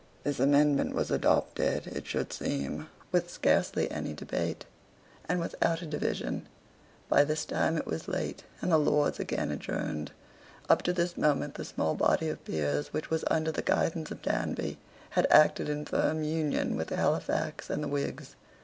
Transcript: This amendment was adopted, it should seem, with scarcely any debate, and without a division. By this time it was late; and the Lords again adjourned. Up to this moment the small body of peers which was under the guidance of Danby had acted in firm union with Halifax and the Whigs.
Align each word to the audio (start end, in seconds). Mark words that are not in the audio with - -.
This 0.23 0.39
amendment 0.39 0.95
was 0.95 1.11
adopted, 1.11 1.85
it 1.85 2.07
should 2.07 2.33
seem, 2.33 2.89
with 3.11 3.29
scarcely 3.29 3.91
any 3.91 4.13
debate, 4.15 4.65
and 5.29 5.39
without 5.39 5.83
a 5.83 5.85
division. 5.85 6.47
By 7.07 7.23
this 7.23 7.45
time 7.45 7.77
it 7.77 7.85
was 7.85 8.07
late; 8.07 8.41
and 8.63 8.71
the 8.71 8.79
Lords 8.79 9.19
again 9.19 9.51
adjourned. 9.51 10.11
Up 10.67 10.81
to 10.81 10.91
this 10.91 11.17
moment 11.17 11.53
the 11.53 11.65
small 11.65 11.93
body 11.93 12.29
of 12.29 12.43
peers 12.45 12.91
which 12.91 13.11
was 13.11 13.23
under 13.29 13.51
the 13.51 13.61
guidance 13.61 14.09
of 14.09 14.23
Danby 14.23 14.79
had 15.11 15.27
acted 15.29 15.69
in 15.69 15.85
firm 15.85 16.23
union 16.23 16.75
with 16.77 16.89
Halifax 16.89 17.69
and 17.69 17.83
the 17.83 17.87
Whigs. 17.87 18.35